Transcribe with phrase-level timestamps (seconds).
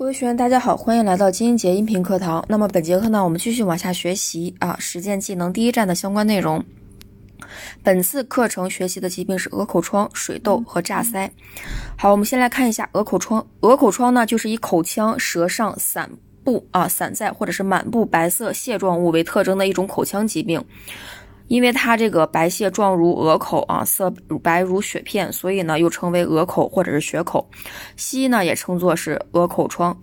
[0.00, 2.42] 各位学员，大家好，欢迎来到金英杰音频课堂。
[2.48, 6.64] 那么本节课呢，我们继续往下学习啊，实践技能第一站的相关内容。
[7.82, 11.28] 本次课程学习的疾病是鹅口疮、水痘和炸腮。
[11.98, 13.46] 好，我们先来看一下鹅口疮。
[13.60, 16.10] 鹅口疮呢，就是以口腔、舌上散
[16.42, 20.64] 布啊、散在或者是满布白色屑状物为特征的一种口腔疾病。
[21.50, 24.08] 因为它这个白屑状如鹅口啊，色
[24.40, 27.50] 白如雪片，所以呢又称为鹅口或者是血口。
[27.96, 30.00] 西医呢也称作是鹅口疮。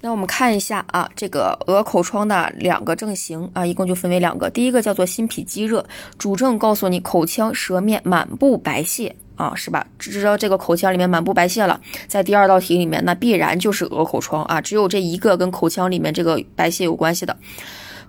[0.00, 4.48] 那我们看一下啊，这个鹅口疮的两个症型啊，一共就分为两个。
[4.48, 5.84] 第一个叫做心脾积热，
[6.16, 9.84] 主症告诉你口腔舌面满布白屑啊，是吧？
[9.98, 17.36] 知道这个口腔里面满布白屑了，在第二道题里面，那必然就是鹅口疮啊，只有这一个跟口腔里面这个白屑有关系的。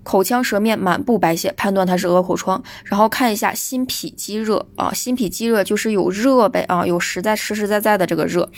[0.04, 2.62] 口腔舌面满布白屑，判断它是鹅口疮。
[2.84, 8.50] 然后看一下心脾积热啊，心脾积热就是有热呗啊，有实在实实在在的这个热。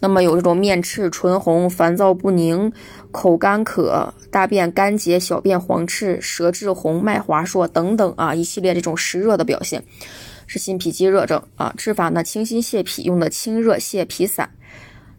[0.00, 2.72] 那么有这种面赤、唇红、烦躁不宁、
[3.10, 9.82] 口干渴、大便干结、小便黄赤、舌质红、脉滑数等等啊，一系列这种实热的表现，
[10.46, 11.72] 是心脾积热症啊。
[11.76, 14.50] 治法呢，清心泻脾用的清热泻脾散。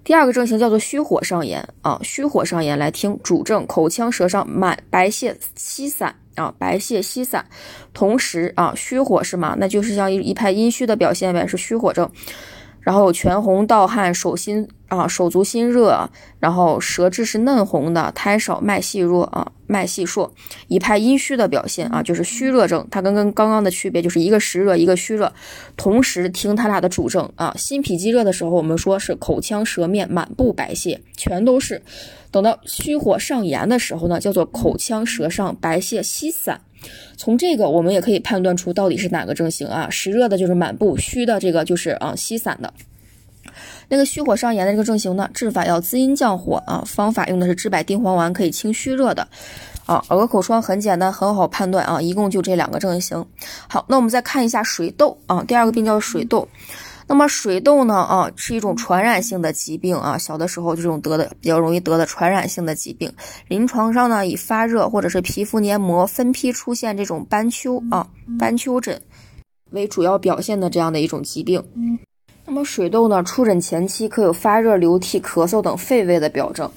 [0.04, 7.46] 第二个症型叫做虚火上炎啊，虚火上炎来听主症口腔舌上满白屑稀散啊，白屑稀散，
[7.94, 9.56] 同时啊虚火是吗？
[9.60, 12.10] 那就是像一一派阴虚的表现呗，是虚火症。
[12.82, 20.32] 然后有全红盗汗，手心啊手足心热，然后舌质是嫩红的，苔少脉细弱啊，脉细数，
[20.68, 22.86] 一派阴虚的表现啊，就是虚热症。
[22.90, 25.32] 它跟跟刚刚的区别就是一个实热，一个虚热。
[25.78, 31.82] 同时听它俩的主症啊，心脾积热的时候，我们说是口腔舌面满布白屑，全都是。
[32.32, 36.62] 等到虚火上炎的时候呢，叫做口腔舌上白屑稀散。
[37.18, 39.88] 从这个我们也可以判断出到底是哪个症型啊？
[39.90, 42.73] 实热的就是满布，虚的这个就是啊稀散的。
[43.90, 49.28] 那个虚火上炎的这个症型呢，治法要滋阴降火啊，方法用的是知柏地黄丸，可以清虚热的。
[49.86, 53.26] 啊，鹅口疮很简单，很好判断啊，一共就这两个症型。
[53.68, 56.48] 好，那我们再看一下水痘啊，第二个病叫水痘。
[57.08, 57.95] 那么水痘呢？
[57.95, 60.17] 啊，是一种传染性的疾病啊。
[60.17, 63.12] 小的时候就这种得的比较容易得的传染性的疾病。
[63.48, 68.08] 临床上呢，以发热或者是皮肤黏膜分批出现这种斑丘啊、
[68.40, 69.02] 斑丘疹
[69.72, 71.61] 为主要表现的这样的一种疾病。
[72.45, 76.70] 那么水痘呢，出疹前期可有发热、流涕、咳嗽等肺胃的表征。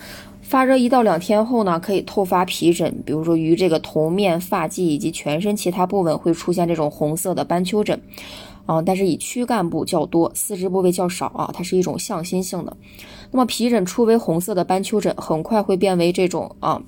[0.43, 8.01] 发热一到两天后呢，可以透发皮疹，比如说于这个头面、发际以及全身其他部位会出现这种红色的斑丘疹。
[8.67, 12.77] 啊，但是以躯干部较多，四肢部位较少啊，它是一种向心性的。
[13.31, 16.81] 那么皮疹初为红色的斑丘疹，很快会变为这种啊，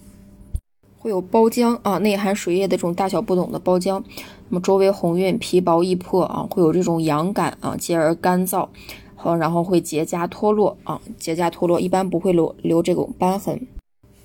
[0.99, 4.03] 会有包浆啊，内含水液的这种大小不等的包浆。
[4.49, 8.67] 那么周围红晕，皮薄易破啊，会有这种痒感啊，继而干燥，
[9.15, 13.61] 好，然后会结痂脱落啊，结痂脱落，一般不会留留这种斑痕。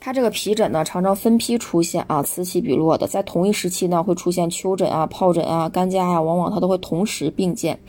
[0.03, 7.79] 它这个皮疹呢，常常分批出现啊，此起彼落的，在同一时期呢，会出现丘疹啊、疱疹啊、干痂啊，往往它都会同时并见。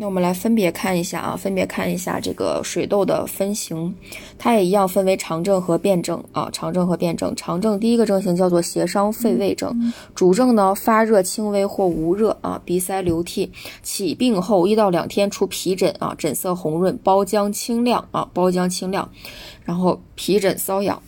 [0.00, 3.94] 那我们来分别看一下啊，分别看一下这个水痘的分型，
[4.38, 7.36] 它也一样分为常症和辩证啊，常症和辩证。
[7.36, 13.52] 常症第一个症型叫做邪伤肺胃症，主症呢发热轻微或无热啊，鼻塞流涕，
[13.82, 19.06] 起病后一到两天出皮疹啊，疹色红润，包浆清亮啊，包浆清亮，
[19.66, 21.02] 然后皮疹瘙痒。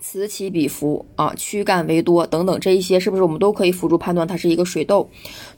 [0.00, 5.08] 此起彼伏啊，躯干为多等等，这一些是不是我们都可以辅助判断它是一个水痘？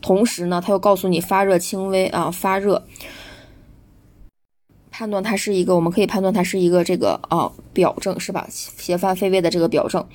[0.00, 2.84] 同时呢，它又告诉你发热轻微啊，发热，
[4.90, 8.46] 判断它是一个，我们可以判断它是一个这个啊表症是吧？
[8.50, 10.06] 邪犯肺胃的这个表症。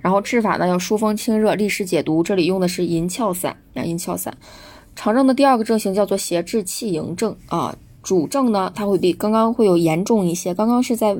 [0.00, 4.36] 然后治法呢要疏风清热，利湿解毒，这里用的是银翘散啊，银翘散。
[4.94, 11.16] 常症的第二个症型叫做邪滞气盈症啊，主症呢它会比刚刚会有严重一些，刚刚是在。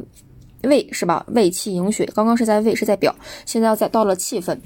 [0.67, 1.25] 胃是吧？
[1.29, 3.15] 胃气盈血，刚刚是在胃，是在表，
[3.47, 4.61] 现在要再到了气分。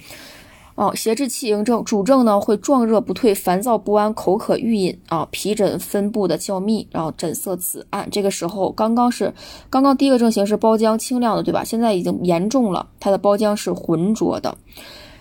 [0.75, 8.09] 哦，邪滞气盈症主症呢会壮热不退，烦躁不安，口渴欲饮啊，皮疹分布的较密，然后疹色紫暗。
[8.13, 9.35] 这个时候刚刚是
[9.69, 11.65] 刚刚第一个症型是包浆清亮的，对吧？
[11.65, 14.57] 现在已经严重了，它的包浆是浑浊的。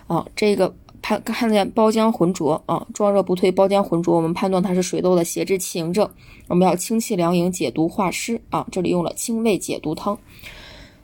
[0.06, 0.72] 啊，这个
[1.02, 6.08] 判看见包浆浑浊啊，壮热不退，包浆浑浊，我们判断它是水痘的邪滞气盈症。
[6.46, 10.16] 我们要清气凉营，解毒化湿啊，这里用了清胃解毒汤。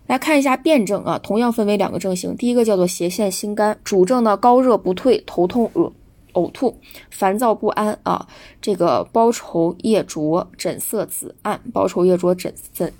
[0.07, 2.37] 来看一下辩证啊，同样分为两个症型。
[2.37, 5.91] 第一个叫做斜线心肝，主症呢高热不退，头痛恶
[6.35, 6.77] 呕吐，
[7.11, 8.29] 烦躁不安啊。
[8.61, 12.93] 这个包稠液浊，疹色紫暗，包稠液浊，疹疹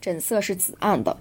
[0.00, 1.14] 疹色是紫暗的。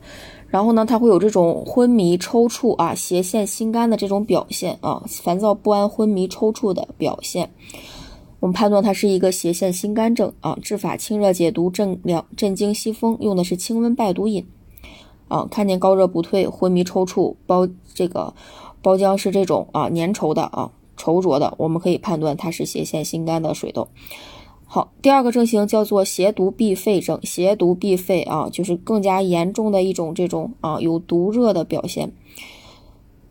[0.47, 7.51] 然后呢，它会有这种昏迷抽搐啊，斜线心肝的这种表现啊，烦躁不安、昏迷抽搐的表现。
[8.39, 10.57] 我们判断它是一个斜线心肝症啊。
[10.61, 14.47] 治法清热解毒、镇凉镇惊息风，用的是清温败毒饮
[15.27, 15.47] 啊。
[15.49, 18.33] 看见高热不退、昏迷抽搐、包这个
[18.81, 23.87] 包浆是这种啊粘稠的啊稠浊的，我们可以判断它是斜线心肝的水痘。
[24.65, 32.11] 好，第二个症型叫做邪毒闭肺症，邪毒闭肺啊，就是更加严重的一种这种啊有毒热的表现。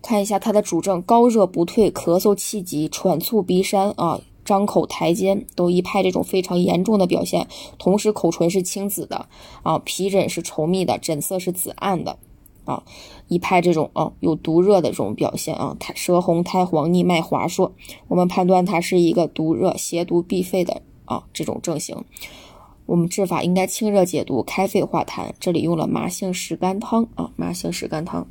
[0.03, 7.47] 看一下它的主症：高热不退、咳嗽气急、喘促鼻山啊，张口抬肩，都一派这种非常严重的表现。
[7.79, 9.29] 同时口唇是青紫的
[9.63, 12.17] 啊，皮疹是稠密的，疹色是紫暗的
[12.65, 12.83] 啊，
[13.29, 17.73] 一派这种啊有毒热的这种表现啊，苔舌红苔黄腻脉滑数，
[18.09, 20.81] 我们判断它是一个毒热邪毒闭肺的。
[21.05, 22.05] 啊，这种症型，
[22.85, 25.31] 我们治法应该清热解毒、开肺化痰。
[25.41, 28.27] 这里用了麻杏石甘汤啊，麻杏石甘汤。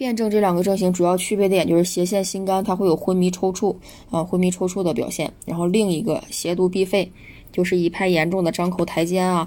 [0.00, 3.76] 辩证这两个症型主要区别点就是斜线心肝，它会有昏迷抽搐
[4.10, 5.30] 啊，昏迷抽搐的表现。
[5.44, 7.12] 然后另一个邪毒闭肺，
[7.52, 9.46] 就是一派严重的张口抬肩啊，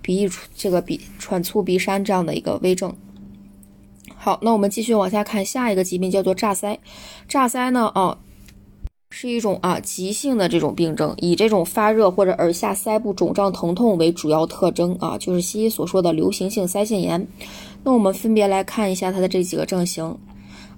[0.00, 2.94] 鼻翼这个鼻喘促鼻山这样的一个危症。
[4.14, 6.78] 好，那我们继续往下看下一个疾病，叫做炸腮。
[7.26, 8.16] 炸腮呢，啊。
[9.14, 17.28] 是一种啊急性的这种病症，以这种发热或者耳下腮部肿胀疼痛为主要特征啊，就是西医所说的流行性腮腺炎。
[17.84, 20.16] 那我们分别来看一下它的这几个症型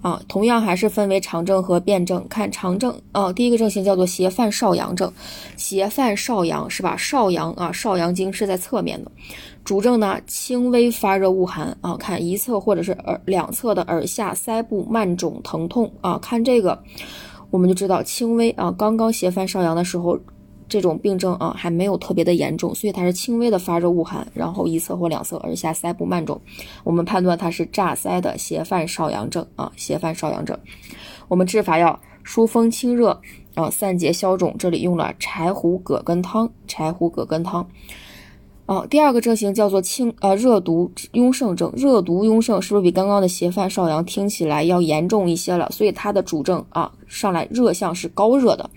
[0.01, 2.27] 啊，同样还是分为常症和辩证。
[2.29, 5.11] 看常症啊，第一个症型叫做斜犯少阳症，
[5.57, 6.97] 斜犯少阳是吧？
[6.97, 9.11] 少阳啊，少阳经是在侧面的，
[9.65, 16.79] 主症呢轻微发热恶寒啊，看一侧或者是耳两侧的耳下腮部慢肿疼痛啊，看这个。
[17.51, 20.19] 我们就知道轻微啊，刚刚斜犯少阳的时候，
[20.69, 26.41] 这种病症啊还没有特别的严重，所以它是轻微的发热恶寒，然后一侧或两侧耳下腮部慢肿，
[26.83, 30.59] 我们判断它是炸腮的斜犯少阳症啊，斜犯少阳症。
[31.29, 33.21] 我们治法要疏风清热
[33.55, 37.69] 啊，散结消肿，这里用了柴胡葛根汤，柴胡葛根汤。
[38.67, 45.69] 啊，第二个症型叫做清呃热毒壅盛症，热毒壅盛是不是比刚刚的斜犯少阳听起来要严重一些了？
[45.71, 48.71] 所以它的主症啊上来热象是高热的，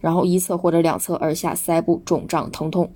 [0.00, 2.90] 然后一侧或者两侧耳下腮部肿胀疼痛，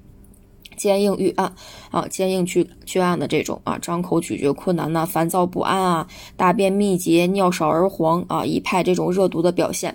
[0.74, 1.52] 坚硬欲暗
[1.90, 9.94] 啊，坚硬去去暗的这种啊，张口咀嚼困难呐，烦躁不安啊，大便秘结，尿少而黄啊，一派这种热毒的表现。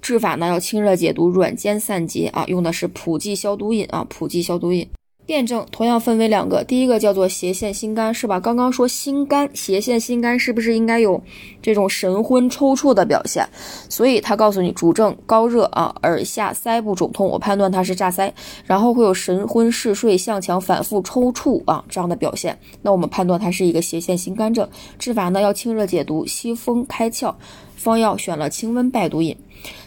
[0.00, 4.88] 治法呢要清热解毒，软坚散结啊，用的是普济消毒饮啊，普济消毒饮。
[5.32, 8.38] 辩证同样分为两个，第一个叫做斜线心肝，是吧？
[8.38, 11.18] 刚刚说心肝，斜线心肝是不是应该有
[11.62, 13.48] 这种神昏抽搐的表现？
[13.88, 18.30] 所以他告诉你主症高热啊，耳下腮部肿痛，我判断它是炸腮，
[18.66, 24.68] 然后会有神昏嗜睡、向强、反复抽搐啊这样的表现，那我们判断它是一个斜线心肝症。
[24.98, 27.34] 治法呢要清热解毒、息风开窍，
[27.74, 29.34] 方药选了清温败毒饮。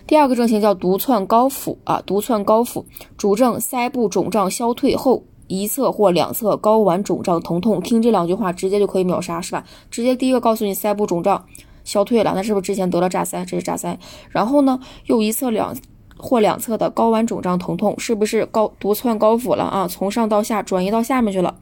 [0.08, 2.84] 第二个症型叫独窜高腹啊，独窜高腹，
[3.16, 7.82] 主症腮部肿胀消退后，一侧或两侧睾丸肿胀疼痛。
[7.82, 9.64] 听这两句话直接就可以秒杀，是吧？
[9.90, 11.46] 直接第一个告诉你腮部肿胀
[11.84, 13.46] 消退了，那是不是之前得了炸腮？
[13.46, 13.98] 这是炸腮。
[14.30, 15.76] 然后呢，又一侧两
[16.18, 19.88] 或两侧的睾丸肿胀疼痛，是不是高独窜高腹了啊？
[19.88, 21.56] 从上到下转移到下面去了，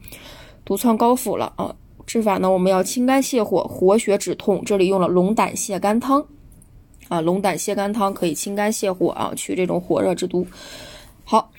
[0.63, 1.75] 独窜高腹了啊？
[2.05, 6.25] 治法呢，我们要清肝泻火、活血止痛，这里用了龙胆泻肝汤。
[7.09, 10.45] 啊，龙胆泻肝汤可以清肝泻火啊，去这种火热之毒。
[11.25, 11.49] 好，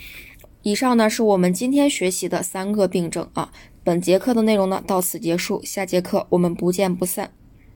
[0.65, 3.53] 以上呢是我们今天学习的三个病症啊。
[3.83, 7.31] 本节课的内容呢到此结束，下节课我们不见不散。